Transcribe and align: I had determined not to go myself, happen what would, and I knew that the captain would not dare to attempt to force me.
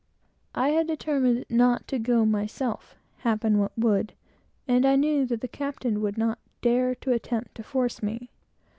I 0.55 0.69
had 0.69 0.87
determined 0.87 1.45
not 1.47 1.87
to 1.89 1.99
go 1.99 2.25
myself, 2.25 2.95
happen 3.17 3.59
what 3.59 3.77
would, 3.77 4.13
and 4.67 4.83
I 4.83 4.95
knew 4.95 5.27
that 5.27 5.41
the 5.41 5.47
captain 5.47 6.01
would 6.01 6.17
not 6.17 6.39
dare 6.63 6.95
to 6.95 7.11
attempt 7.13 7.53
to 7.53 7.63
force 7.63 8.01
me. 8.01 8.31